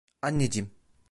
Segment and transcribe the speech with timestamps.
[0.21, 0.71] Anneciğim.